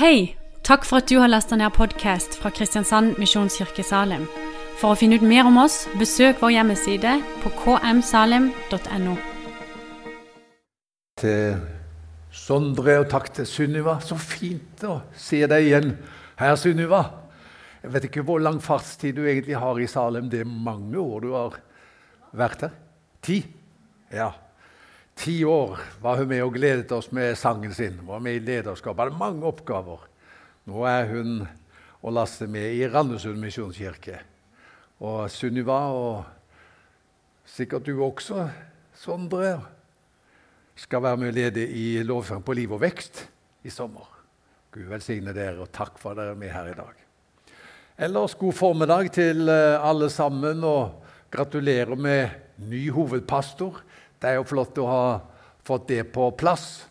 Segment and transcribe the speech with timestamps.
[0.00, 0.34] Hei!
[0.64, 4.22] Takk for at du har lasta ned podkast fra Kristiansand Misjonskirke Salim.
[4.80, 9.18] For å finne ut mer om oss, besøk vår hjemmeside på kmsalim.no.
[11.20, 11.60] Til
[12.32, 13.98] Sondre og takk til Sunniva.
[14.00, 15.92] Så fint å se deg igjen
[16.40, 17.02] her, Sunniva.
[17.84, 20.32] Jeg vet ikke hvor lang fartstid du egentlig har i Salem.
[20.32, 21.60] Det er mange år du har
[22.32, 22.78] vært her.
[23.20, 23.42] Ti?
[24.16, 24.32] Ja.
[25.20, 27.98] Ti år var hun med og gledet oss med sangen sin.
[28.08, 28.96] Var med i lederskap.
[28.96, 30.06] Hadde mange oppgaver.
[30.64, 31.42] Nå er hun
[32.00, 34.16] og Lasse med i Randesund misjonskirke.
[35.04, 38.46] Og Sunniva, og sikkert du også,
[38.96, 39.58] Sondre,
[40.76, 43.26] skal være med og lede i lovsang på liv og vekst
[43.68, 44.08] i sommer.
[44.72, 47.04] Gud velsigne dere, og takk for at dere er med her i dag.
[48.08, 52.40] Ellers god formiddag til eh, alle sammen, og gratulerer med
[52.72, 53.82] ny hovedpastor.
[54.20, 55.04] Det er jo flott å ha
[55.64, 56.84] fått det på plass.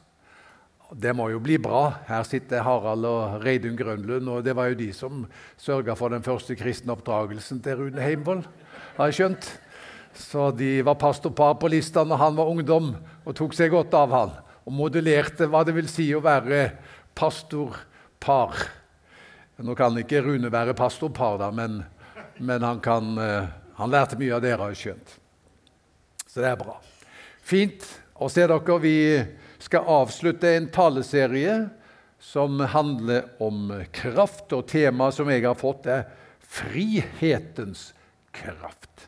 [0.89, 1.83] Det må jo bli bra.
[2.07, 5.27] Her sitter Harald og Reidun Grønlund, og det var jo de som
[5.61, 8.41] sørga for den første kristne oppdragelsen til Rune Heimvoll,
[8.97, 9.51] har jeg skjønt.
[10.17, 14.15] Så de var pastorpar på lista når han var ungdom, og tok seg godt av
[14.17, 14.35] han.
[14.65, 16.65] Og modellerte hva det vil si å være
[17.17, 18.57] pastorpar.
[19.61, 21.83] Nå kan ikke Rune være pastorpar, da, men,
[22.41, 25.19] men han, kan, eh, han lærte mye av dere, har jeg skjønt.
[26.25, 26.79] Så det er bra.
[27.49, 28.79] Fint å se dere.
[28.83, 28.97] Vi
[29.57, 31.55] skal avslutte en taleserie
[32.21, 36.05] som handler om kraft, og temaet som jeg har fått, er
[36.43, 37.87] frihetens
[38.35, 39.07] kraft.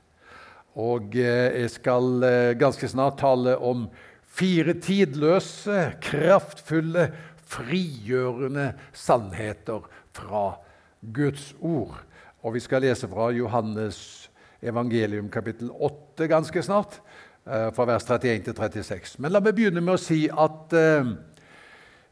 [0.80, 3.86] Og eh, jeg skal eh, ganske snart tale om
[4.24, 7.10] fire tidløse, kraftfulle,
[7.52, 10.46] frigjørende sannheter fra
[11.14, 12.00] Guds ord.
[12.42, 14.00] Og vi skal lese fra Johannes
[14.66, 17.02] evangelium kapittel 8 ganske snart.
[17.42, 19.16] Eh, fra vers 31 til 36.
[19.18, 21.08] Men la meg begynne med å si at eh,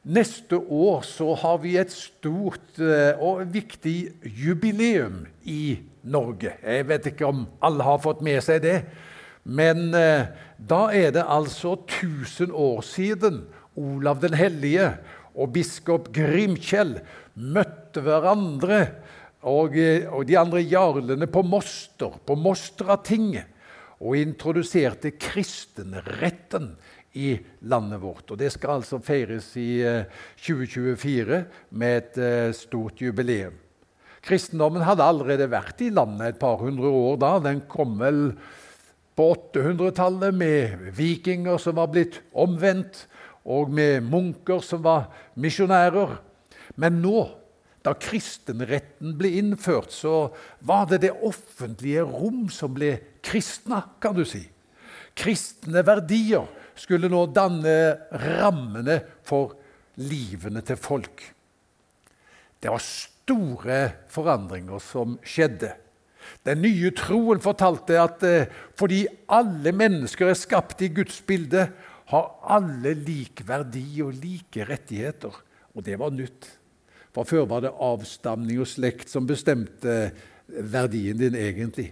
[0.09, 5.77] neste år så har vi et stort eh, og viktig jubileum i
[6.09, 6.55] Norge.
[6.63, 8.79] Jeg vet ikke om alle har fått med seg det.
[9.45, 13.39] Men da er det altså 1000 år siden
[13.79, 14.91] Olav den hellige
[15.33, 16.97] og biskop Grimkjell
[17.33, 18.81] møtte hverandre
[19.41, 19.77] og,
[20.11, 23.58] og de andre jarlene på Moster, på Mostratinget
[23.99, 26.71] og introduserte kristenretten
[27.19, 27.33] i
[27.67, 28.31] landet vårt.
[28.31, 29.81] Og Det skal altså feires i
[30.39, 33.57] 2024 eh, med et eh, stort jubileum.
[34.21, 37.31] Kristendommen hadde allerede vært i landet et par hundre år da.
[37.43, 38.33] Den kom vel
[39.19, 43.07] på 800-tallet med vikinger som var blitt omvendt,
[43.49, 45.07] og med munker som var
[45.39, 46.19] misjonærer.
[46.79, 47.23] Men nå
[47.85, 50.29] da kristenretten ble innført, så
[50.67, 54.43] var det det offentlige rom som ble kristna, kan du si.
[55.15, 56.47] Kristne verdier
[56.79, 57.75] skulle nå danne
[58.25, 59.55] rammene for
[59.99, 61.23] livene til folk.
[62.59, 63.79] Det var store
[64.11, 65.71] forandringer som skjedde.
[66.45, 71.69] Den nye troen fortalte at eh, fordi alle mennesker er skapt i Guds bilde,
[72.09, 75.35] har alle lik verdi og like rettigheter.
[75.75, 76.47] Og det var nytt.
[77.15, 80.11] For før var det avstamning og slekt som bestemte
[80.47, 81.91] verdien din egentlig.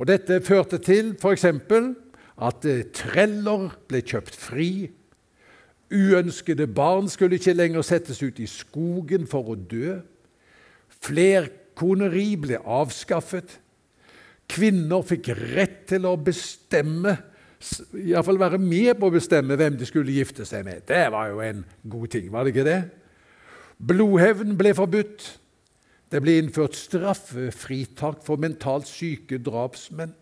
[0.00, 1.44] Og Dette førte til f.eks.
[1.44, 4.70] at eh, treller ble kjøpt fri.
[5.90, 9.98] Uønskede barn skulle ikke lenger settes ut i skogen for å dø.
[11.04, 13.58] Flerkoneri ble avskaffet.
[14.50, 17.12] Kvinner fikk rett til å bestemme,
[17.92, 20.86] iallfall være med på å bestemme hvem de skulle gifte seg med.
[20.88, 21.60] Det var jo en
[21.92, 22.80] god ting, var det ikke det?
[23.80, 25.26] Blodhevn ble forbudt.
[26.10, 30.12] Det ble innført straffefritak for mentalt syke drapsmenn.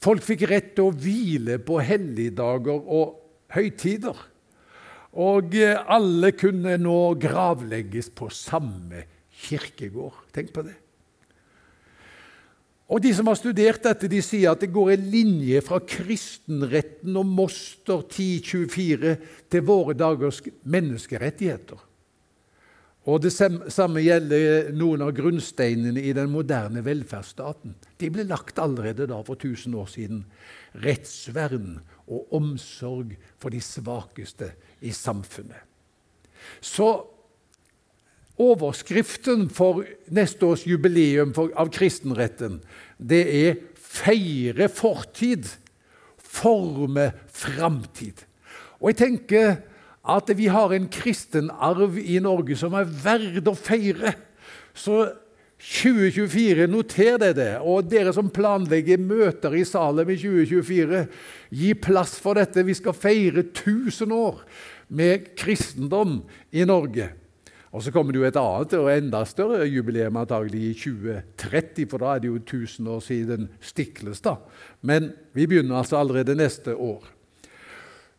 [0.00, 3.18] Folk fikk rett til å hvile på helligdager og
[3.52, 4.16] høytider.
[5.20, 9.02] Og eh, alle kunne nå gravlegges på samme
[9.48, 10.22] kirkegård.
[10.32, 10.76] Tenk på det.
[12.90, 17.18] Og De som har studert dette, de sier at det går en linje fra kristenretten
[17.20, 19.14] og Moster 1024
[19.52, 21.89] til våre dagers menneskerettigheter.
[23.08, 27.72] Og Det samme gjelder noen av grunnsteinene i den moderne velferdsstaten.
[27.96, 30.24] De ble lagt allerede da for 1000 år siden.
[30.84, 34.52] Rettsvern og omsorg for de svakeste
[34.84, 35.64] i samfunnet.
[36.60, 36.90] Så
[38.40, 42.60] overskriften for neste års jubileum av kristenretten
[42.96, 45.44] det er 'feire fortid,
[46.16, 48.24] forme framtid'.
[48.80, 49.56] Og jeg tenker
[50.10, 54.14] at vi har en kristenarv i Norge som er verd å feire.
[54.74, 55.04] Så
[55.60, 57.50] 2024, noter dere det.
[57.60, 61.04] Og dere som planlegger møter i Salem i 2024,
[61.52, 62.64] gi plass for dette.
[62.64, 64.40] Vi skal feire 1000 år
[64.88, 67.10] med kristendom i Norge.
[67.70, 72.02] Og Så kommer det jo et annet og enda større jubileum antagelig i 2030, for
[72.02, 74.42] da er det jo 1000 år siden Stiklestad.
[74.82, 77.04] Men vi begynner altså allerede neste år.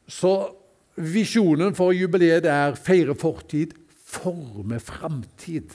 [0.08, 0.61] Så
[0.96, 3.76] visjonen for jubileet er feire fortid,
[4.12, 5.72] forme framtid.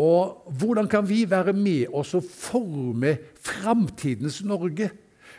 [0.00, 4.90] Og hvordan kan vi være med oss og forme framtidens Norge?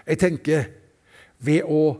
[0.05, 0.69] Jeg tenker
[1.43, 1.97] ved å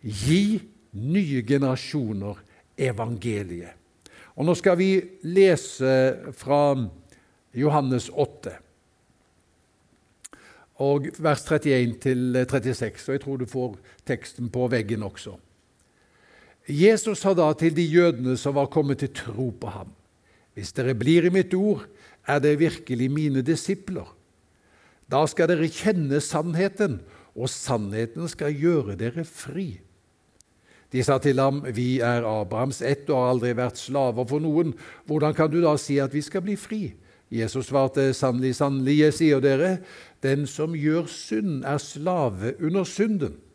[0.00, 0.60] gi
[0.96, 2.38] nye generasjoner
[2.78, 3.74] evangeliet.
[4.38, 4.92] Og Nå skal vi
[5.26, 5.92] lese
[6.38, 6.78] fra
[7.58, 8.54] Johannes 8,
[10.78, 13.08] og vers 31 til 36.
[13.08, 13.74] og Jeg tror du får
[14.06, 15.34] teksten på veggen også.
[16.68, 19.88] Jesus sa da til de jødene som var kommet til tro på ham.:
[20.54, 21.86] Hvis dere blir i mitt ord,
[22.26, 24.14] er dere virkelig mine disipler.
[25.08, 27.00] Da skal dere kjenne sannheten,
[27.32, 29.80] og sannheten skal gjøre dere fri.
[30.92, 34.74] De sa til ham, 'Vi er Abrahams ett og har aldri vært slaver for noen.'
[35.06, 36.94] 'Hvordan kan du da si at vi skal bli fri?'
[37.30, 39.78] Jesus svarte, 'Sannelig, sannelig, jeg sier dere,
[40.22, 43.47] den som gjør synd, er slave under synden.'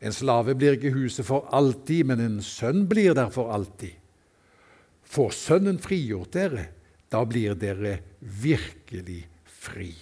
[0.00, 3.98] En slave blir ikke huset for alltid, men en sønn blir der for alltid.
[5.10, 6.68] Får Sønnen frigjort dere,
[7.10, 9.92] da blir dere virkelig fri.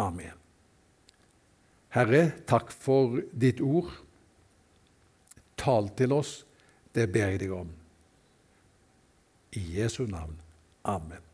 [0.00, 0.38] Amen.
[1.92, 3.92] Herre, takk for ditt ord.
[5.60, 6.40] Tal til oss,
[6.96, 7.68] det ber jeg deg om.
[9.60, 10.38] I Jesu navn.
[10.88, 11.31] Amen.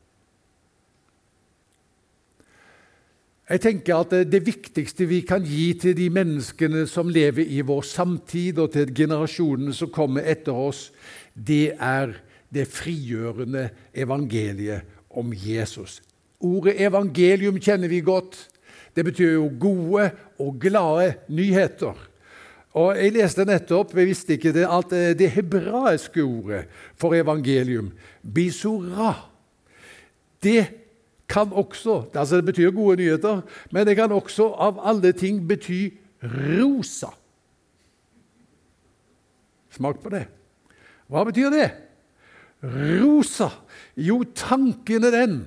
[3.49, 7.83] Jeg tenker at Det viktigste vi kan gi til de menneskene som lever i vår
[7.83, 10.91] samtid, og til generasjonene som kommer etter oss,
[11.33, 12.13] det er
[12.53, 16.03] det frigjørende evangeliet om Jesus.
[16.45, 18.37] Ordet evangelium kjenner vi godt.
[18.95, 21.97] Det betyr jo gode og glade nyheter.
[22.77, 26.67] Og Jeg leste nettopp jeg visste ikke det, at det hebraiske ordet
[26.97, 27.93] for evangelium,
[28.23, 29.25] bisorah,
[30.43, 30.69] det
[31.29, 33.41] kan også altså Det betyr gode nyheter,
[33.71, 35.91] men det kan også av alle ting bety
[36.23, 37.13] rosa.
[39.71, 40.25] Smak på det.
[41.09, 41.69] Hva betyr det?
[42.65, 43.51] Rosa.
[43.97, 45.39] Jo, tanken er den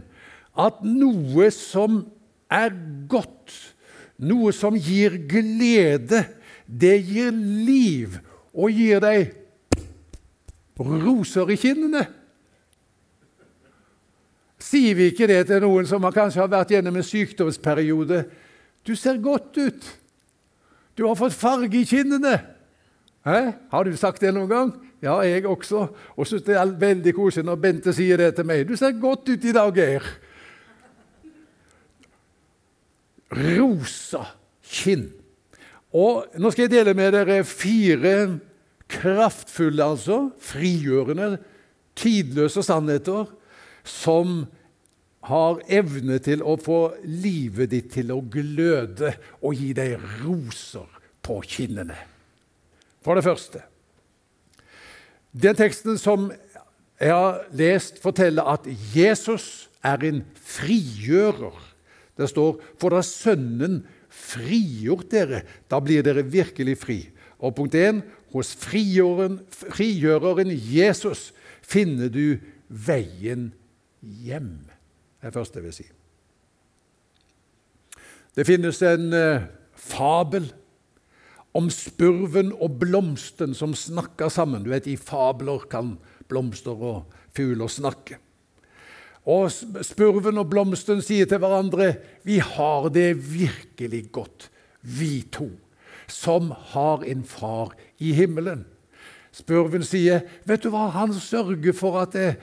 [0.60, 2.04] at noe som
[2.52, 2.74] er
[3.10, 3.52] godt,
[4.22, 6.26] noe som gir glede,
[6.68, 8.18] det gir liv
[8.52, 9.32] og gir deg
[10.82, 12.06] roser i kinnene.
[14.62, 18.24] Sier vi ikke det til noen som kanskje har vært gjennom en sykdomsperiode?
[18.86, 19.88] Du ser godt ut.
[20.98, 22.36] Du har fått farge i kinnene.
[23.26, 23.40] Hæ?
[23.72, 24.74] Har du sagt det noen gang?
[25.02, 25.88] Ja, jeg også.
[26.14, 28.68] Og syns det er veldig koselig når Bente sier det til meg.
[28.70, 30.06] Du ser godt ut i dag, Geir.
[33.32, 34.26] Rosa
[34.68, 35.10] kinn.
[35.92, 38.16] Og Nå skal jeg dele med dere fire
[38.92, 41.38] kraftfulle, altså, frigjørende,
[41.96, 43.30] tidløse sannheter
[43.84, 44.46] som
[45.30, 50.88] har evne til å få livet ditt til å gløde og gi deg roser
[51.22, 51.98] på kinnene.
[53.02, 53.66] For det første
[55.32, 56.32] Den teksten som
[57.02, 61.56] jeg har lest, forteller at Jesus er en frigjører.
[62.20, 63.80] Det står for da Sønnen
[64.12, 65.40] frigjort dere,
[65.72, 67.00] da blir dere virkelig fri.
[67.40, 68.04] Og punkt 1.
[68.36, 71.32] Hos frigjøren, frigjøreren Jesus
[71.64, 72.38] finner du
[72.68, 73.50] veien
[74.02, 74.54] hjem.
[74.68, 75.88] Det er det første jeg vil si.
[78.36, 80.48] Det finnes en eh, fabel
[81.58, 84.64] om spurven og blomsten som snakker sammen.
[84.64, 85.98] Du vet, I fabler kan
[86.32, 88.22] blomster og fugler snakke.
[89.30, 89.52] Og
[89.86, 91.92] Spurven og blomsten sier til hverandre
[92.26, 94.48] vi har det virkelig godt,
[94.82, 95.52] vi to,
[96.10, 98.66] som har en far i himmelen.
[99.32, 102.36] Spurven sier, 'Vet du hva, han sørger for at jeg,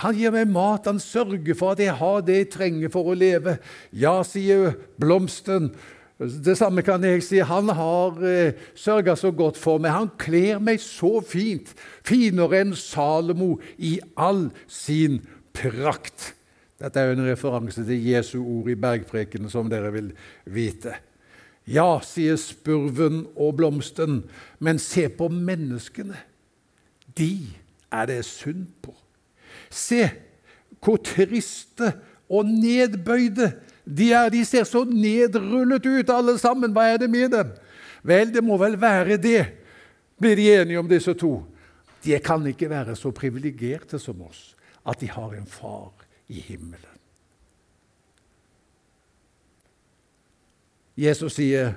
[0.00, 3.16] han gir meg mat, han sørger for at jeg har det jeg trenger for å
[3.16, 3.58] leve.
[3.92, 5.72] Ja, sier blomsten.
[6.16, 7.40] Det samme kan jeg si.
[7.44, 9.92] Han har eh, sørga så godt for meg.
[9.92, 11.74] Han kler meg så fint,
[12.06, 15.20] finere enn Salomo i all sin
[15.56, 16.32] prakt.
[16.82, 20.12] Dette er jo en referanse til Jesu ord i bergprekenen, som dere vil
[20.50, 20.96] vite.
[21.68, 24.24] Ja, sier spurven og blomsten,
[24.58, 26.18] men se på menneskene.
[27.18, 27.34] De
[27.92, 28.96] er det synd på.
[29.72, 30.04] Se
[30.82, 31.92] hvor triste
[32.32, 33.52] og nedbøyde
[33.84, 34.30] de er.
[34.32, 36.74] De ser så nedrullet ut, alle sammen.
[36.74, 37.52] Hva er det med dem?
[38.02, 39.46] Vel, det må vel være det,
[40.18, 41.36] blir de enige om, disse to.
[42.02, 44.52] De kan ikke være så privilegerte som oss
[44.82, 45.92] at de har en far
[46.26, 46.98] i himmelen.
[50.98, 51.76] Jesus sier,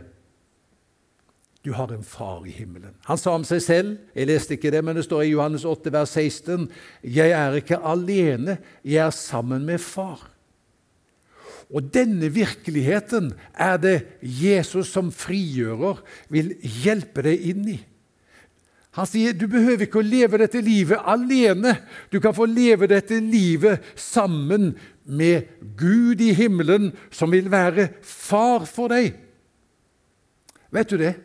[1.65, 2.93] du har en far i himmelen.
[3.07, 5.89] Han sa om seg selv, jeg leste ikke det, men det står i Johannes 8,
[5.93, 6.69] vers 16,
[7.01, 10.29] 'Jeg er ikke alene, jeg er sammen med Far'.
[11.73, 17.79] Og denne virkeligheten er det Jesus som frigjører, vil hjelpe deg inn i.
[18.95, 21.73] Han sier du behøver ikke å leve dette livet alene.
[22.13, 28.63] Du kan få leve dette livet sammen med Gud i himmelen, som vil være far
[28.69, 29.17] for deg.
[30.71, 31.15] Vet du det?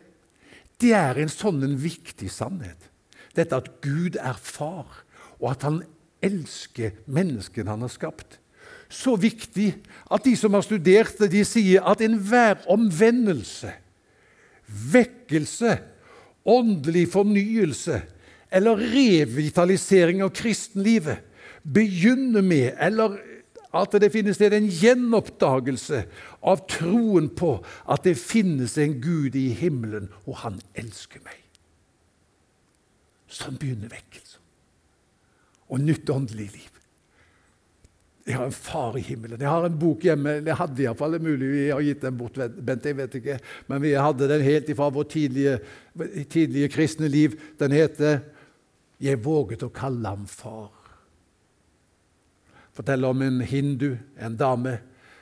[0.81, 2.89] Det er en sånn en viktig sannhet.
[3.37, 5.03] Dette at Gud er far,
[5.39, 5.81] og at han
[6.25, 8.39] elsker menneskene han har skapt.
[8.91, 9.69] Så viktig
[10.11, 13.71] at de som har studert det, de sier at enhver omvendelse,
[14.91, 15.77] vekkelse,
[16.47, 18.01] åndelig fornyelse
[18.51, 21.21] eller revitalisering av kristenlivet
[21.63, 23.19] begynner med, eller
[23.71, 26.03] at det finnes sted en gjenoppdagelse
[26.43, 27.53] av troen på
[27.87, 31.39] at det finnes en Gud i himmelen, og han elsker meg.
[33.31, 34.41] Sånn begynner vekkelsen.
[35.71, 36.81] Og nytt åndelig liv.
[38.27, 39.39] Jeg har en far i himmelen.
[39.39, 40.35] Jeg har en bok hjemme.
[40.45, 43.37] Det hadde iallfall det mulig vi har gitt den bort, Bent, jeg vet ikke.
[43.71, 45.57] Men vi hadde den helt ifra vårt tidlige,
[46.29, 47.39] tidlige kristne liv.
[47.59, 48.21] Den heter
[49.01, 50.80] 'Jeg våget å kalle ham far'
[52.75, 54.77] forteller om en hindu, en dame,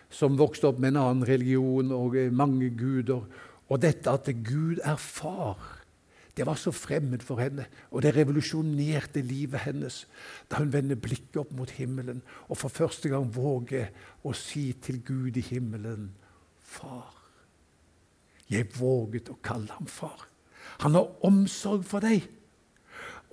[0.10, 3.26] som vokste opp med en annen religion og mange guder.
[3.70, 5.80] Og dette at Gud er far,
[6.38, 7.66] det var så fremmed for henne.
[7.92, 10.06] Og det revolusjonerte livet hennes
[10.50, 13.90] da hun vender blikket opp mot himmelen og for første gang våger
[14.24, 16.14] å si til Gud i himmelen
[16.70, 17.16] Far.
[18.46, 20.28] Jeg våget å kalle ham far.
[20.86, 22.28] Han har omsorg for deg.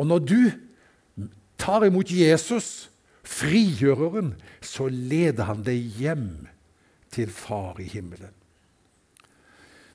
[0.00, 0.40] Og når du
[1.61, 2.88] tar imot Jesus
[3.26, 6.28] frigjøreren, så leder han deg hjem
[7.12, 8.33] til Far i himmelen.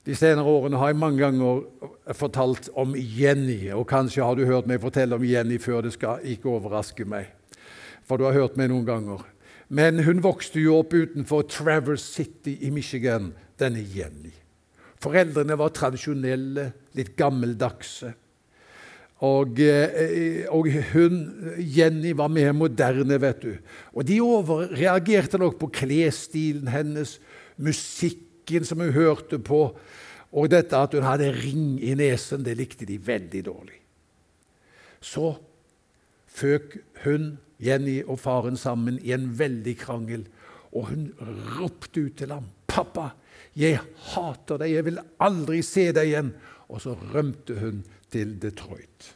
[0.02, 3.70] De senere årene har jeg mange ganger fortalt om Jenny.
[3.70, 5.84] og Kanskje har du hørt meg fortelle om Jenny før.
[5.86, 7.30] Det skal ikke overraske meg,
[8.02, 9.22] for du har hørt meg noen ganger.
[9.72, 13.30] Men hun vokste jo opp utenfor Traverse City i Michigan,
[13.62, 14.34] denne Jenny.
[15.02, 16.66] Foreldrene var tradisjonelle,
[16.98, 18.12] litt gammeldagse.
[19.22, 21.18] Og, eh, og, hun,
[21.58, 23.52] Jenny var mer moderne, vet du.
[23.94, 27.20] Og de overreagerte nok på klesstilen hennes,
[27.62, 29.60] musikken som hun hørte på,
[30.32, 33.78] og dette at hun hadde ring i nesen, det likte de veldig dårlig.
[35.02, 35.34] Så
[36.32, 40.24] føk hun, Jenny og faren sammen i en veldig krangel,
[40.72, 41.10] og hun
[41.60, 43.12] ropte ut til ham, 'Pappa,
[43.54, 43.78] jeg
[44.14, 46.34] hater deg, jeg vil aldri se deg igjen.'
[46.72, 49.12] Og så rømte hun til Detroit.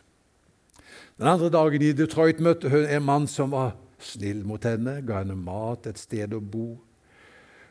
[1.16, 5.22] Den andre dagen i Detroit møtte hun en mann som var snill mot henne, ga
[5.22, 6.74] henne mat, et sted å bo.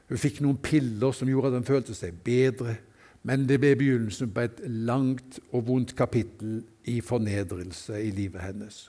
[0.10, 2.79] Hun fikk noen piller som gjorde at hun følte seg bedre,
[3.25, 8.84] men det ble begynnelsen på et langt og vondt kapittel i fornedrelse i livet hennes.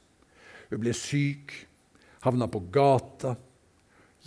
[0.69, 1.55] Hun ble syk,
[2.25, 3.37] havna på gata.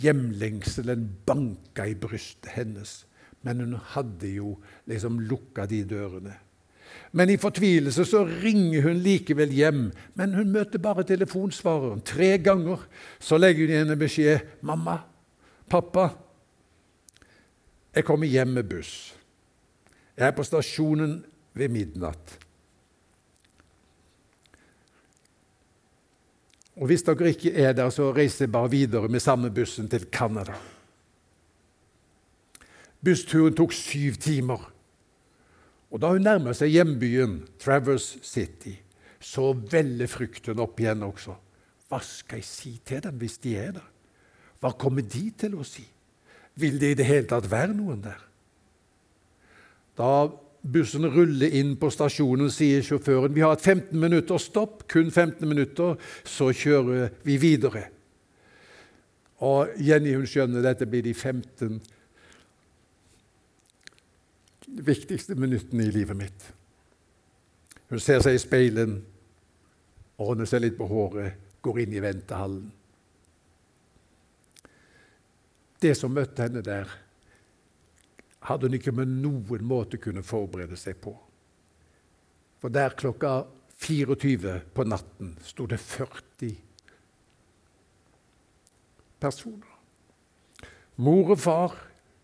[0.00, 3.04] Hjemlengselen banka i brystet hennes,
[3.46, 4.54] men hun hadde jo
[4.90, 6.38] liksom lukka de dørene.
[7.12, 9.86] Men i fortvilelse så ringer hun likevel hjem.
[10.14, 12.02] Men hun møter bare telefonsvareren.
[12.06, 12.84] Tre ganger
[13.18, 14.38] så legger hun igjen en beskjed.
[14.62, 14.98] 'Mamma,
[15.70, 16.08] pappa,
[17.94, 19.14] jeg kommer hjem med buss.
[20.16, 22.38] Jeg er på stasjonen ved midnatt.'
[26.80, 30.06] Og hvis dere ikke er der, så reiser jeg bare videre med samme bussen til
[30.12, 30.54] Canada.
[33.04, 34.72] Bussturen tok syv timer.
[35.90, 38.76] Og Da hun nærmer seg hjembyen, Traverse City,
[39.20, 41.34] så veller frykten opp igjen også.
[41.90, 43.88] Hva skal jeg si til dem hvis de er der?
[44.60, 45.84] Hva kommer de til å si?
[46.54, 48.22] Vil det i det hele tatt være noen der?
[49.98, 50.30] Da
[50.60, 55.48] bussen ruller inn på stasjonen, sier sjåføren vi har et 15 minutter stopp, kun 15
[55.48, 57.88] minutter, så kjører vi videre.
[59.40, 61.99] Og Jenny hun skjønner dette blir de 15 minutter de
[64.86, 66.48] viktigste minuttene i livet mitt.
[67.90, 68.98] Hun ser seg i speilet,
[70.20, 72.68] ordner seg litt på håret, går inn i ventehallen.
[75.80, 76.90] Det som møtte henne der,
[78.44, 81.12] hadde hun ikke med noen måte kunne forberede seg på.
[82.60, 83.44] For der klokka
[83.80, 86.54] 24 på natten sto det 40
[89.20, 89.68] personer.
[91.00, 91.76] Mor og far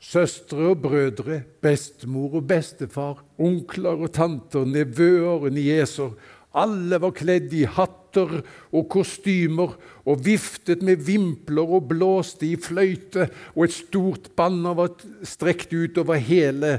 [0.07, 6.13] Søstre og brødre, bestemor og bestefar, onkler og tanter, nevøer og nieser.
[6.57, 8.39] Alle var kledd i hatter
[8.71, 9.75] og kostymer
[10.07, 14.95] og viftet med vimpler og blåste i fløyte, og et stort banner var
[15.27, 16.79] strekt ut over hele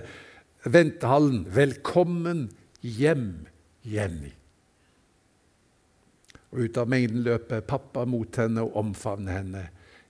[0.63, 1.43] ventehallen.
[1.51, 2.47] Velkommen
[2.81, 3.31] hjem,
[3.83, 4.31] Jenny.
[6.55, 9.67] Og ut av mengden løper pappa mot henne og omfavner henne.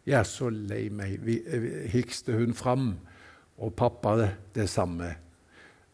[0.07, 1.19] Jeg er så lei meg,
[1.91, 2.93] hikste hun fram,
[3.59, 4.13] og pappa
[4.55, 5.09] det samme.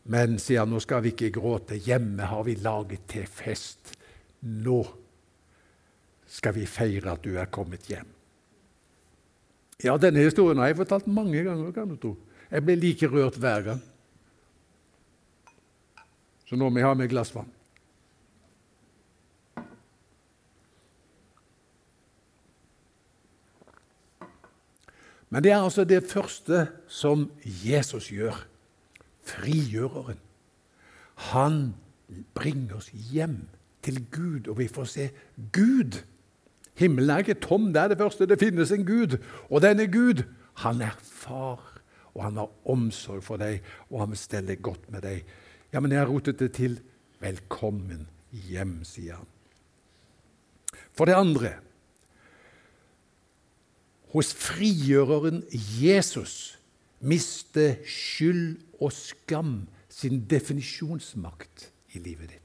[0.03, 1.79] Men, sier han, nå skal vi ikke gråte.
[1.79, 3.95] Hjemme har vi laget til fest.
[4.43, 4.81] Nå
[6.29, 8.09] skal vi feire at du er kommet hjem.
[9.83, 11.71] Ja, denne historien har jeg fortalt mange ganger.
[11.71, 12.13] kan du tro.
[12.51, 13.81] Jeg blir like rørt hver gang.
[16.45, 17.49] Så nå må jeg ha med glass vann.
[25.33, 28.35] Men det er altså det første som Jesus gjør.
[29.25, 30.19] Frigjøreren.
[31.33, 31.73] Han
[32.37, 33.47] bringer oss hjem
[33.81, 35.07] til Gud, og vi får se
[35.55, 36.03] Gud.
[36.77, 38.29] Himmelen er ikke tom, det er det første.
[38.29, 39.17] Det finnes en Gud.
[39.49, 40.21] Og denne Gud,
[40.61, 41.81] han er far,
[42.13, 45.25] og han har omsorg for deg, og han vil stelle godt med deg.
[45.73, 46.77] Ja, men jeg har rotet det til.
[47.23, 49.29] Velkommen hjem, sier han.
[50.93, 51.55] For det andre
[54.13, 55.41] hos frigjøreren
[55.81, 56.59] Jesus
[57.03, 59.55] miste skyld og skam
[59.91, 62.39] sin definisjonsmakt i livet ditt.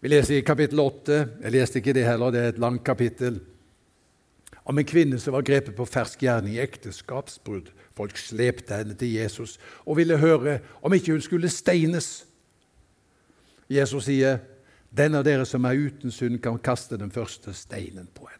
[0.00, 1.16] Vi leser i kapittel 8.
[1.42, 3.40] Jeg leste ikke det heller, det er et langt kapittel.
[4.64, 7.70] Om en kvinne som var grepet på fersk gjerning i ekteskapsbrudd.
[7.96, 12.24] Folk slepte henne til Jesus og ville høre om ikke hun skulle steines.
[13.70, 14.38] Jesus sier,
[14.90, 18.39] 'Den av dere som er uten synd, kan kaste den første steinen på henne.'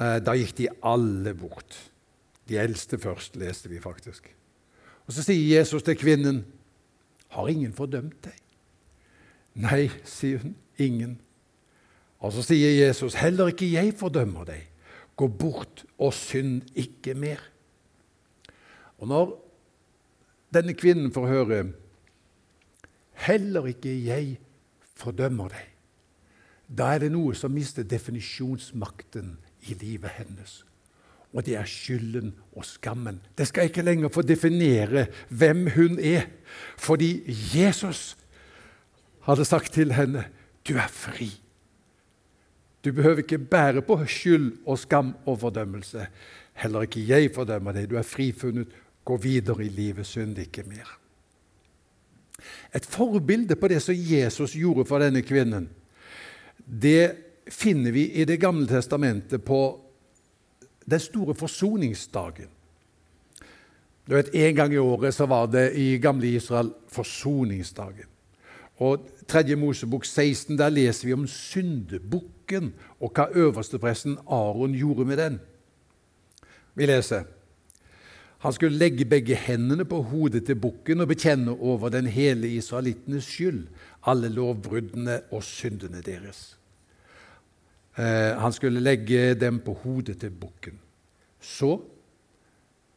[0.00, 1.76] Eh, da gikk de alle bort.
[2.48, 4.30] De eldste først, leste vi faktisk.
[5.06, 6.44] Og Så sier Jesus til kvinnen,
[7.28, 8.42] 'Har ingen fordømt deg?'
[9.54, 11.20] Nei, sier hun, ingen.
[12.20, 14.68] Og så sier Jesus, heller ikke jeg fordømmer deg.
[15.16, 17.42] Gå bort og synd ikke mer.
[18.98, 19.32] Og når
[20.54, 21.72] denne kvinnen får høre
[23.26, 24.38] heller ikke jeg
[24.94, 25.68] fordømmer deg,
[26.78, 30.64] da er det noe som mister definisjonsmakten i livet hennes.
[31.32, 33.20] Og det er skylden og skammen.
[33.38, 36.28] Det skal ikke lenger få definere hvem hun er,
[36.78, 37.22] fordi
[37.54, 38.16] Jesus
[39.22, 40.24] hadde sagt til henne,
[40.64, 41.40] 'Du er fri'.
[42.84, 46.06] Du behøver ikke bære på skyld og skam og fordømmelse.
[46.52, 47.90] Heller ikke jeg fordømmer deg.
[47.90, 48.68] Du er frifunnet.
[49.04, 50.98] Gå videre i livet, synd ikke mer.
[52.74, 55.68] Et forbilde på det som Jesus gjorde for denne kvinnen,
[56.82, 59.80] det finner vi i Det gamle testamentet på
[60.84, 62.48] den store forsoningsdagen.
[64.08, 68.06] Du vet, En gang i året så var det i gamle Israel forsoningsdagen.
[68.76, 69.56] Og 3.
[69.56, 75.40] Mosebok 16 der leser vi om syndebukken og hva øverstepresten Aron gjorde med den.
[76.74, 77.22] Vi leser
[78.42, 83.24] han skulle legge begge hendene på hodet til bukken og bekjenne over den hele israelittenes
[83.24, 83.68] skyld
[84.06, 86.58] alle lovbruddene og syndene deres.
[87.96, 90.78] Eh, han skulle legge dem på hodet til bukken.
[91.40, 91.74] Så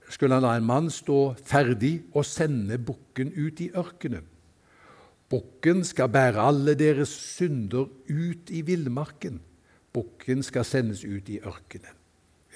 [0.09, 4.23] skulle han la en mann stå ferdig og sende bukken ut i ørkenen.
[5.29, 9.41] Bukken skal bære alle deres synder ut i villmarken.
[9.93, 11.95] Bukken skal sendes ut i ørkenen.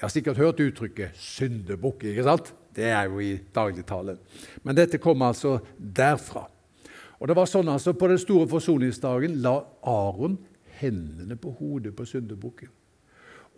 [0.06, 2.04] har sikkert hørt uttrykket 'syndebukk'.
[2.04, 2.54] ikke sant?
[2.76, 4.16] Det er jo i dagligtale.
[4.62, 6.48] Men dette kom altså derfra.
[7.20, 10.38] Og det var sånn altså På den store forsoningsdagen la Aron
[10.80, 12.70] hendene på hodet på syndebukken.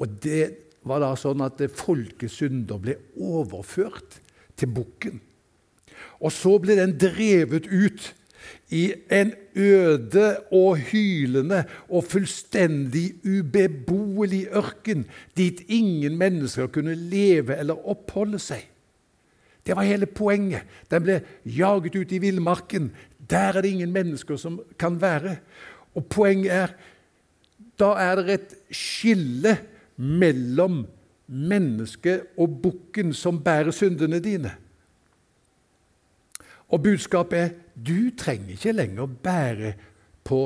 [0.00, 0.44] Og det
[0.88, 4.18] var da sånn at folkets synder ble overført
[4.58, 5.20] til bukken.
[6.22, 8.12] Og så ble den drevet ut
[8.74, 15.04] i en øde og hylende og fullstendig ubeboelig ørken,
[15.36, 18.64] dit ingen mennesker kunne leve eller oppholde seg.
[19.62, 20.66] Det var hele poenget.
[20.90, 22.90] Den ble jaget ut i villmarken.
[23.30, 25.36] Der er det ingen mennesker som kan være.
[25.94, 26.72] Og poenget er
[27.82, 29.56] da er det et skille
[29.96, 30.84] mellom
[31.26, 34.52] mennesket og bukken som bærer syndene dine.
[36.72, 39.72] Og budskapet er du trenger ikke lenger bære
[40.24, 40.40] på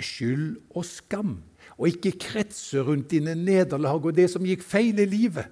[0.00, 1.38] skyld og skam,
[1.78, 5.48] og ikke kretse rundt dine nederlag og det som gikk feil i livet.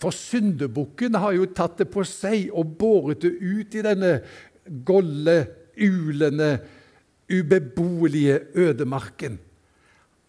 [0.00, 4.12] For syndebukken har jo tatt det på seg og båret det ut i denne
[4.86, 5.44] golde,
[5.76, 6.52] ulende,
[7.30, 9.38] ubeboelige ødemarken.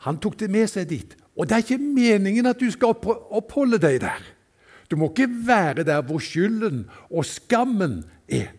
[0.06, 1.18] Han tok det med seg dit.
[1.38, 4.24] Og det er ikke meningen at du skal oppholde deg der.
[4.92, 8.52] Du må ikke være der hvor skylden og skammen er.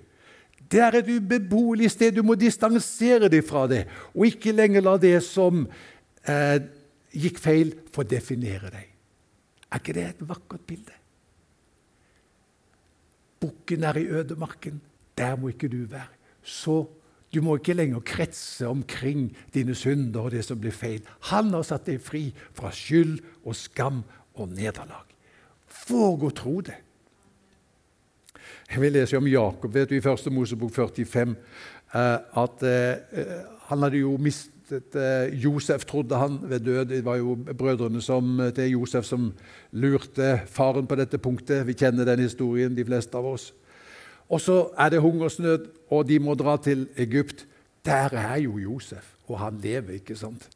[0.72, 2.14] Det er et ubeboelig sted.
[2.16, 5.66] Du må distansere deg fra det, og ikke lenger la det som
[6.24, 6.56] eh,
[7.12, 8.88] gikk feil, få definere deg.
[9.68, 10.96] Er ikke det et vakkert bilde?
[13.42, 14.80] Bukken er i ødemarken.
[15.18, 16.08] Der må ikke du være.
[16.42, 16.82] så
[17.32, 21.00] du må ikke lenger kretse omkring dine synder og det som blir feil.
[21.30, 24.02] Han har satt deg fri fra skyld og skam
[24.36, 25.08] og nederlag.
[25.88, 26.76] Våg å tro det.
[28.72, 30.28] Vi leser om Jakob vet du, i 1.
[30.32, 33.24] Mosebok 45 eh, at eh,
[33.68, 36.84] han hadde jo mistet eh, Josef, trodde han, ved død.
[36.92, 39.30] Det var jo brødrene som, til Josef som
[39.72, 41.66] lurte faren på dette punktet.
[41.68, 43.50] Vi kjenner den historien, de fleste av oss.
[44.28, 47.46] Og så er det hungersnød, og de må dra til Egypt.
[47.84, 50.48] Der er jo Josef, og han lever, ikke sant?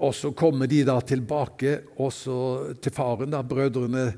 [0.00, 4.12] Og så kommer de da tilbake til faren, da, brødrene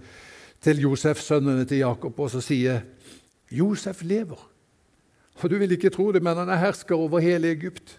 [0.62, 2.82] til Josef, sønnene til Jakob, og så sier
[3.50, 4.48] Josef lever.
[5.42, 7.98] Og du vil ikke tro det, men han er hersker over hele Egypt.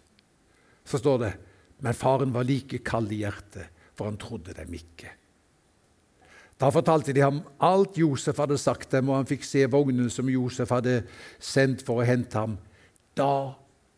[0.85, 1.33] Så står det
[1.83, 5.11] men faren var like kald i hjertet, for han trodde dem ikke.
[6.63, 10.29] Da fortalte de ham alt Josef hadde sagt dem, og han fikk se vognen som
[10.31, 11.01] Josef hadde
[11.35, 12.53] sendt for å hente ham.
[13.19, 13.57] Da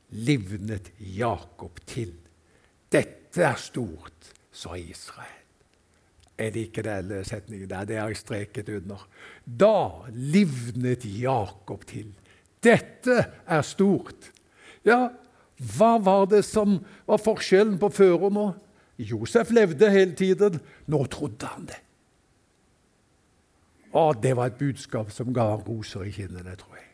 [0.09, 2.15] livnet Jakob til.
[2.89, 5.37] Dette er stort, sa Israel.
[6.41, 7.85] Er det ikke den setningen der?
[7.85, 9.05] Det har jeg streket under.
[9.45, 12.09] Da livnet Jakob til.
[12.65, 14.31] Dette er stort.
[14.81, 15.11] Ja,
[15.77, 18.51] hva var det som var forskjellen på før og nå?
[18.97, 20.63] Josef levde hele tiden.
[20.89, 21.84] Nå trodde han det.
[23.95, 26.89] Å, det var et budskap som ga ham roser i kinnene, tror jeg.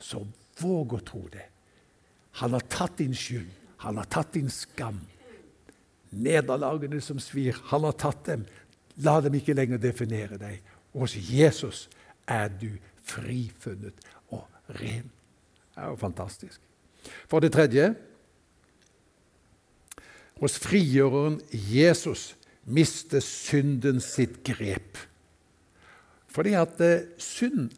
[0.00, 0.22] Så
[0.60, 1.46] våg å tro det.
[2.40, 3.50] Han har tatt din skyld.
[3.82, 5.00] Han har tatt din skam.
[6.10, 8.44] Nederlagene som svir, han har tatt dem.
[9.04, 10.60] La dem ikke lenger definere deg.
[10.94, 11.86] Hos Jesus
[12.28, 12.70] er du
[13.06, 14.44] frifunnet og
[14.80, 15.08] ren.
[15.74, 16.60] Det er jo fantastisk.
[17.30, 17.94] For det tredje
[20.40, 22.34] hos frigjøreren Jesus
[22.66, 24.98] mister synden sitt grep.
[26.30, 27.72] Fordi at eh, synd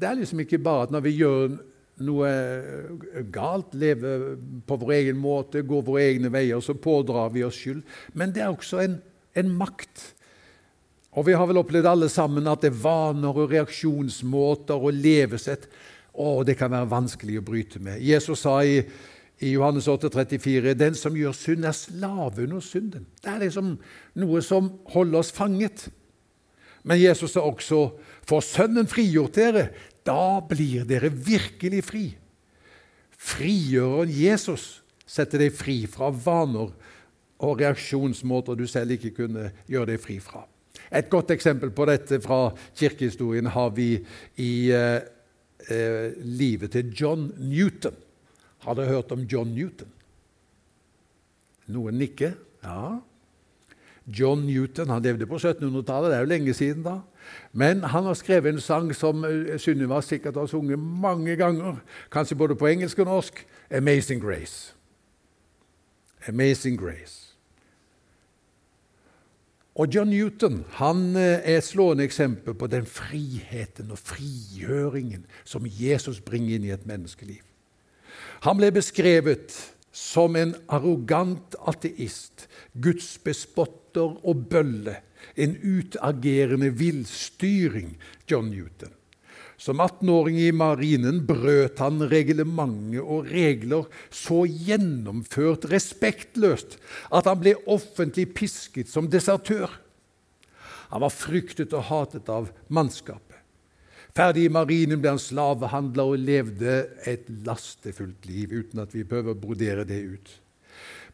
[0.00, 1.58] det er liksom ikke bare at når vi gjør
[2.06, 7.44] noe eh, galt, lever på vår egen måte, går våre egne veier, så pådrar vi
[7.44, 7.82] oss skyld.
[8.16, 8.96] Men det er også en,
[9.36, 10.06] en makt.
[11.18, 15.66] Og vi har vel opplevd alle sammen at det er vaner og reaksjonsmåter og levesett
[16.14, 18.00] å, det kan være vanskelig å bryte med.
[18.02, 18.78] Jesus sa i,
[19.40, 23.06] i Johannes 8, 34, 'Den som gjør synd, er slave under synden'.
[23.22, 23.78] Det er liksom
[24.14, 25.88] noe som holder oss fanget.
[26.84, 27.90] Men Jesus sa også,
[28.26, 29.68] 'For Sønnen frigjort dere,
[30.06, 32.16] da blir dere virkelig fri.
[33.18, 36.72] Frigjøreren Jesus setter deg fri fra vaner
[37.40, 40.44] og reaksjonsmåter du selv ikke kunne gjøre deg fri fra.
[40.92, 44.04] Et godt eksempel på dette fra kirkehistorien har vi
[44.36, 45.00] i eh,
[45.68, 47.96] eh, livet til John Newton.
[48.64, 49.92] Har dere hørt om John Newton?
[51.70, 52.34] Noen nikker?
[52.64, 52.98] Ja.
[54.06, 56.98] John Newton han levde på 1700-tallet, det er jo lenge siden da.
[57.52, 61.78] Men han har skrevet en sang som eh, Sunniva sikkert har sunget mange ganger,
[62.12, 63.46] kanskje både på engelsk og norsk.
[63.70, 64.74] 'Amazing Grace'.
[66.28, 67.36] Amazing Grace.
[69.74, 75.66] Og John Newton han eh, er et slående eksempel på den friheten og frigjøringen som
[75.66, 77.49] Jesus bringer inn i et menneskeliv.
[78.46, 79.54] Han ble beskrevet
[79.92, 82.46] som en arrogant ateist,
[82.78, 85.00] gudsbespotter og bølle
[85.34, 87.94] en utagerende villstyring,
[88.26, 88.94] John Newton.
[89.60, 96.78] Som 18-åring i marinen brøt han reglementet og regler så gjennomført respektløst
[97.12, 99.68] at han ble offentlig pisket som desertør.
[100.90, 103.29] Han var fryktet og hatet av mannskapet.
[104.16, 106.76] Ferdig i marinen ble han slavehandler og levde
[107.08, 110.32] et lastefullt liv, uten at vi behøver å brodere det ut.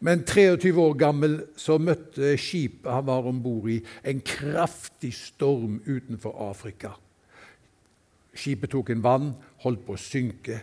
[0.01, 5.81] Men 23 år gammel så møtte skipet han var om bord i, en kraftig storm
[5.87, 6.95] utenfor Afrika.
[8.37, 9.31] Skipet tok en vann,
[9.65, 10.61] holdt på å synke.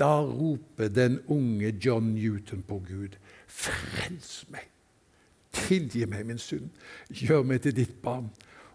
[0.00, 3.18] Da roper den unge John Newton på Gud.
[3.46, 4.64] Frels meg!
[5.52, 6.70] Tilgi meg min synd!
[7.12, 8.30] Gjør meg til ditt barn!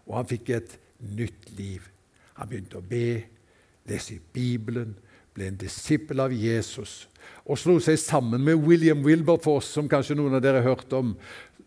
[0.06, 1.90] Og han fikk et nytt liv.
[2.36, 3.24] Han begynte å be,
[3.88, 4.94] lese i Bibelen,
[5.36, 7.04] ble en disippel av Jesus
[7.46, 11.12] og slo seg sammen med William Wilberforce, som kanskje noen av dere har hørt om.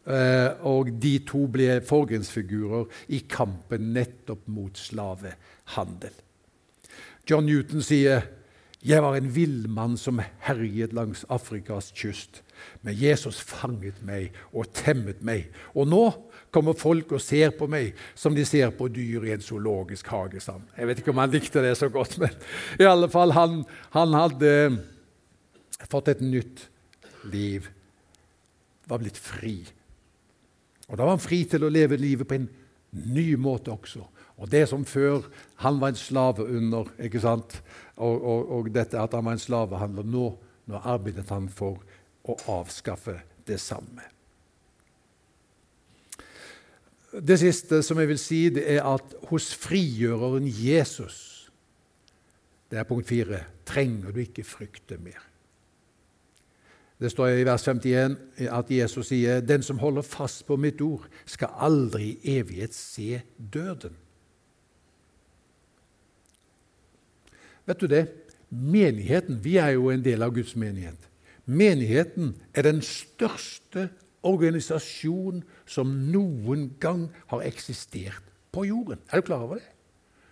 [0.10, 6.16] Eh, og de to ble forgrunnsfigurer i kampen nettopp mot slavehandel.
[7.30, 8.26] John Newton sier
[8.80, 12.42] jeg var en villmann som herjet langs Afrikas kyst.
[12.84, 15.50] Men Jesus fanget meg og temmet meg.
[15.76, 16.04] Og nå
[16.54, 20.40] kommer folk og ser på meg som de ser på dyr i en zoologisk hage.
[20.40, 22.32] Jeg vet ikke om han likte det så godt, men
[22.80, 23.62] i alle fall, han,
[23.96, 24.54] han hadde
[25.92, 26.66] fått et nytt
[27.32, 27.68] liv,
[28.88, 29.58] var blitt fri.
[30.88, 32.48] Og da var han fri til å leve livet på en
[33.12, 34.08] ny måte også.
[34.40, 35.28] Og det som før
[35.66, 37.60] han var en slave under, ikke sant?
[38.00, 40.28] Og, og, og dette at han var en slavehandler nå,
[40.72, 41.84] nå arbeidet han for
[42.24, 44.06] å avskaffe det samme.
[47.10, 51.40] Det siste som jeg vil si, det er at hos frigjøreren Jesus
[52.70, 55.18] det er punkt fire trenger du ikke frykte mer.
[57.00, 58.18] Det står i vers 51
[58.52, 63.22] at Jesus sier, 'Den som holder fast på mitt ord, skal aldri i evighet se
[63.54, 63.96] døden'.
[67.70, 68.08] Vet du det?
[68.50, 70.98] Menigheten, Vi er jo en del av Guds menighet.
[71.46, 73.90] Menigheten er den største
[74.26, 79.00] organisasjon som noen gang har eksistert på jorden.
[79.12, 79.70] Er du klar over det?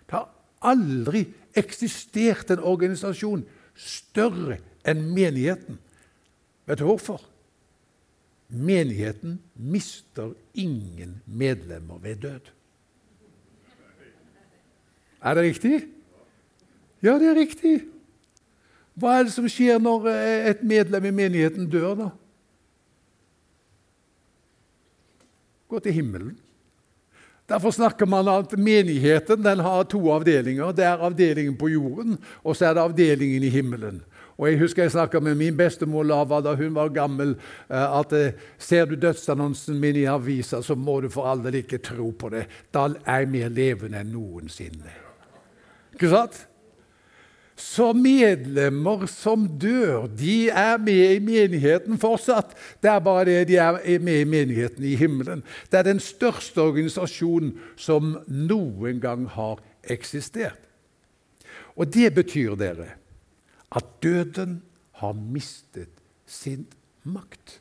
[0.09, 0.31] Det har
[0.65, 3.45] aldri eksistert en organisasjon
[3.77, 5.77] større enn menigheten.
[6.65, 7.21] Vet du hvorfor?
[8.49, 12.49] Menigheten mister ingen medlemmer ved død.
[15.21, 15.96] Er det riktig?
[17.03, 17.75] Ja, det er riktig.
[18.97, 22.09] Hva er det som skjer når eh, et medlem i menigheten dør, da?
[25.67, 26.35] Gå til himmelen.
[27.47, 30.73] Derfor snakker man at menigheten har to avdelinger.
[30.75, 34.01] Det er avdelingen på jorden, og så er det avdelingen i himmelen.
[34.37, 37.37] Og Jeg husker jeg snakka med min bestemor Lava da hun var gammel.
[37.69, 41.61] Eh, at eh, Ser du dødsannonsen min i avisa, så må du for all del
[41.61, 42.47] ikke tro på det.
[42.73, 44.93] Da er jeg mer levende enn noensinne.
[45.93, 46.46] Ikke sant?
[47.57, 52.53] Så medlemmer som dør, de er med i menigheten fortsatt.
[52.83, 55.41] Det er bare det de er med i menigheten i himmelen.
[55.71, 59.57] Det er den største organisasjonen som noen gang har
[59.89, 60.61] eksistert.
[61.73, 62.91] Og det betyr, dere,
[63.73, 64.61] at døden
[65.01, 65.93] har mistet
[66.29, 66.67] sin
[67.05, 67.59] makt.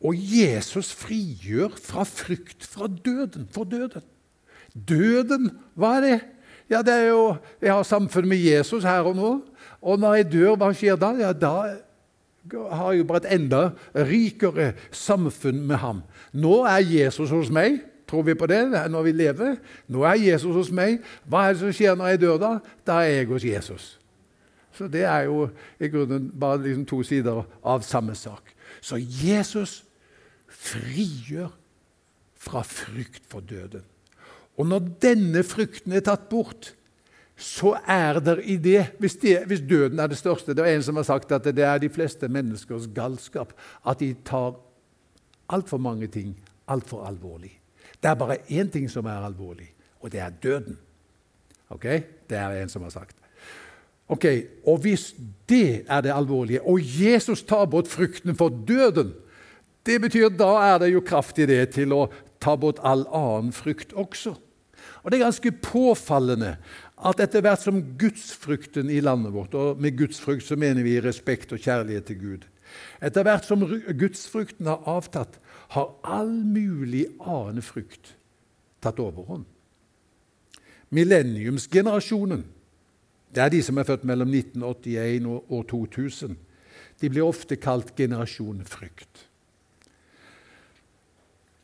[0.00, 4.04] Og Jesus frigjør fra frykt fra døden, for døden.
[4.72, 6.20] Døden, hva er det?
[6.70, 9.30] Ja, det er jo Jeg har samfunn med Jesus her og nå.
[9.82, 11.12] Og når jeg dør, hva skjer da?
[11.18, 11.76] Ja, da
[12.50, 16.02] har jeg jo bare et enda rikere samfunn med ham.
[16.32, 17.80] Nå er Jesus hos meg.
[18.10, 19.56] Tror vi på det når vi lever?
[19.88, 20.98] Nå er Jesus hos meg.
[21.24, 22.52] Hva er det som skjer når jeg dør, da?
[22.86, 23.86] Da er jeg hos Jesus.
[24.72, 25.48] Så det er jo
[25.80, 28.54] i grunnen bare liksom to sider av samme sak.
[28.80, 29.82] Så Jesus
[30.48, 31.50] frigjør
[32.40, 33.84] fra frykt for døden.
[34.60, 36.74] Og når denne frykten er tatt bort,
[37.40, 40.82] så er det i det hvis, det hvis, døden er det største Det er en
[40.84, 43.54] som har sagt at det er de fleste menneskers galskap
[43.88, 44.58] at de tar
[45.48, 46.34] altfor mange ting
[46.70, 47.56] altfor alvorlig.
[48.02, 50.78] Det er bare én ting som er alvorlig, og det er døden.
[51.70, 51.84] Ok?
[52.30, 53.16] Det er en som har sagt.
[54.08, 54.24] Ok,
[54.66, 55.14] Og hvis
[55.48, 59.14] det er det alvorlige, og Jesus tar bort frykten for døden,
[59.86, 62.08] det betyr da er det jo kraft i det til å
[62.40, 64.34] ta bort all annen frykt også.
[65.02, 66.56] Og Det er ganske påfallende
[67.00, 71.52] at etter hvert som gudsfrykten i landet vårt Og med gudsfrykt så mener vi respekt
[71.52, 72.44] og kjærlighet til Gud.
[73.02, 73.64] Etter hvert som
[73.98, 75.40] gudsfrykten har avtatt,
[75.74, 78.14] har all mulig annen frykt
[78.82, 79.44] tatt overhånd.
[80.90, 82.44] Millenniumsgenerasjonen
[83.34, 86.36] det er de som er født mellom 1981 og år 2000.
[87.00, 89.26] De blir ofte kalt generasjon frykt.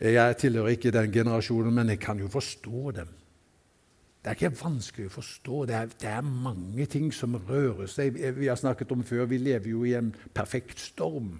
[0.00, 3.08] Jeg tilhører ikke den generasjonen, men jeg kan jo forstå dem.
[4.26, 5.56] Det er ikke vanskelig å forstå.
[5.70, 8.16] Det er, det er, mange ting som rører seg.
[8.34, 11.36] Vi har snakket om før, vi lever jo i en perfekt storm.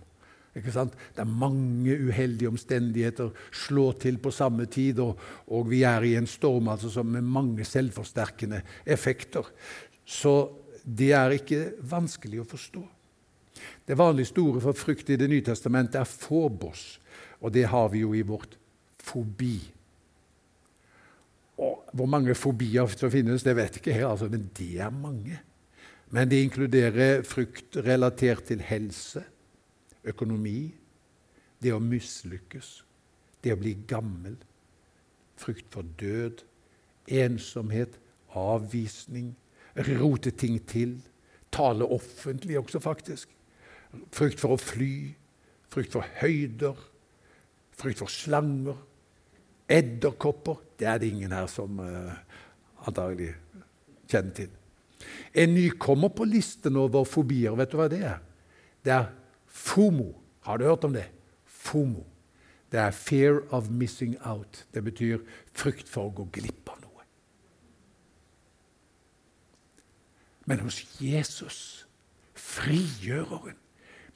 [0.55, 0.95] Ikke sant?
[1.17, 5.19] Det er mange uheldige omstendigheter slår til på samme tid, og,
[5.51, 9.51] og vi er i en storm altså, med mange selvforsterkende effekter.
[10.07, 10.39] Så
[10.87, 12.87] det er ikke vanskelig å forstå.
[13.83, 17.01] Det vanligste ordet for frykt i Det nye testamentet er forbos,
[17.43, 18.55] og det har vi jo i vårt
[19.03, 19.57] fobi.
[21.57, 24.91] Og hvor mange fobier som finnes, det vet jeg ikke her, altså, men det er
[24.93, 25.39] mange.
[26.13, 29.25] Men det inkluderer frykt relatert til helse,
[30.07, 30.75] økonomi,
[31.63, 32.69] det å mislykkes,
[33.43, 34.37] det å bli gammel,
[35.41, 36.45] frykt for død,
[37.09, 37.97] ensomhet,
[38.37, 39.33] avvisning,
[39.97, 40.99] rote ting til.
[41.53, 43.33] Tale offentlig også, faktisk.
[44.13, 45.15] Frykt for å fly,
[45.73, 46.77] frykt for høyder,
[47.77, 48.79] frykt for slanger.
[49.69, 52.13] Edderkopper Det er det ingen her som uh,
[52.87, 53.33] antagelig
[54.11, 54.51] kjenner til.
[55.35, 58.19] En nykommer på listen over fobier, vet du hva det er?
[58.85, 59.09] Det er
[59.47, 60.13] FOMO.
[60.45, 61.07] Har du hørt om det?
[61.47, 62.05] FOMO.
[62.73, 64.67] Det er fear of missing out.
[64.75, 67.07] Det betyr frykt for å gå glipp av noe.
[70.47, 71.87] Men hos Jesus,
[72.35, 73.57] frigjøreren,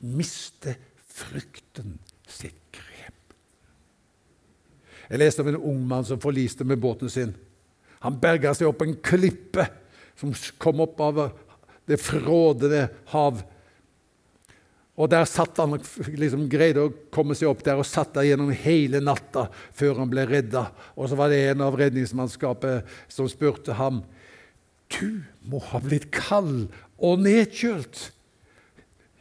[0.01, 0.77] mister
[1.11, 2.61] frykten sitt.
[5.11, 7.33] Jeg leste om en ung mann som forliste med båten sin.
[8.01, 9.67] Han berga seg opp en klippe
[10.19, 11.25] som kom opp av
[11.91, 13.41] det frådede hav.
[15.01, 15.79] Og der satt han
[16.21, 19.47] liksom greide å komme seg opp der og satt der gjennom hele natta
[19.77, 20.69] før han ble redda.
[20.95, 24.05] Og så var det en av redningsmannskapet som spurte ham
[24.91, 26.69] Du må ha blitt kald
[26.99, 28.11] og nedkjølt.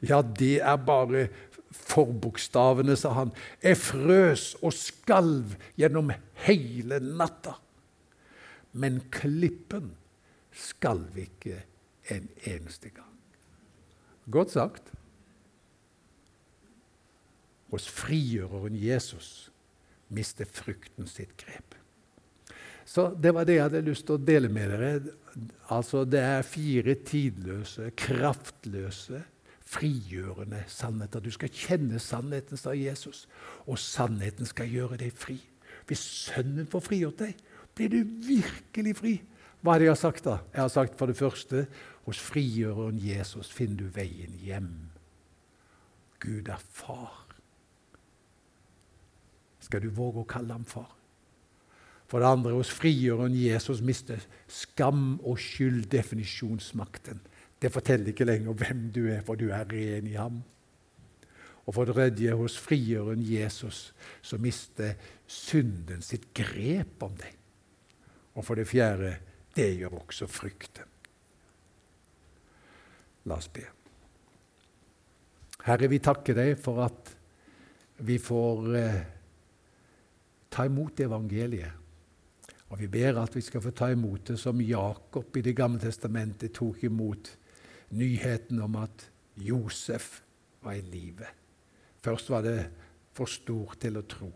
[0.02, 1.28] Ja, det er bare
[1.76, 3.34] forbokstavene, sa han.
[3.64, 6.12] Jeg frøs og skalv gjennom
[6.46, 7.56] hele natta.
[8.74, 9.94] Men klippen
[10.54, 11.64] skalv ikke
[12.14, 13.06] en eneste gang.
[14.30, 14.92] Godt sagt.
[17.70, 19.50] Hos frigjøreren Jesus
[20.10, 21.76] mister frykten sitt grep.
[22.86, 24.94] Så Det var det jeg hadde lyst til å dele med dere.
[25.70, 29.22] Altså, Det er fire tidløse, kraftløse,
[29.70, 31.22] frigjørende sannheter.
[31.22, 33.28] Du skal kjenne sannheten, sa Jesus,
[33.68, 35.38] og sannheten skal gjøre deg fri.
[35.90, 37.38] Hvis Sønnen får frigjort deg,
[37.78, 39.16] blir du virkelig fri.
[39.62, 40.38] Hva er det jeg har sagt, da?
[40.54, 41.66] Jeg har sagt for det første
[42.08, 44.72] hos frigjøreren Jesus finner du veien hjem.
[46.20, 47.26] Gud er far.
[49.64, 50.90] Skal du våge å kalle ham far?
[52.10, 57.22] For det andre, hos frigjøreren Jesus mister skam og skyld definisjonsmakten.
[57.60, 60.40] Det forteller ikke lenger hvem du er, for du er ren i ham.
[61.68, 63.92] Og for det tredje, hos frigjøren Jesus
[64.26, 64.96] så mister
[65.28, 67.36] synden sitt grep om deg.
[68.40, 69.18] Og for det fjerde,
[69.56, 70.88] det gjør også frykten.
[73.30, 73.66] La oss be.
[75.68, 77.12] Herre, vi takker deg for at
[78.08, 79.02] vi får eh,
[80.50, 81.76] ta imot evangeliet.
[82.70, 85.82] Og vi ber at vi skal få ta imot det som Jakob i Det gamle
[85.82, 87.32] testamentet tok imot
[87.96, 90.22] nyheten om at Josef
[90.64, 91.28] var i live.
[92.04, 92.70] Først var det
[93.16, 94.32] for stor til å tro,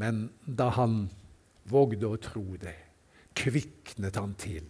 [0.00, 1.08] men da han
[1.68, 2.76] vågde å tro det,
[3.36, 4.66] kviknet han til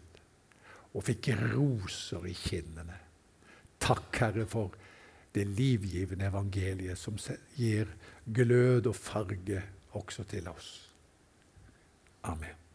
[0.97, 2.97] og fikk roser i kinnene.
[3.79, 4.75] Takk, Herre, for
[5.35, 7.18] det livgivende evangeliet som
[7.55, 7.90] gir
[8.25, 9.62] glød og farge
[9.99, 10.71] også til oss.
[12.27, 12.67] Amen.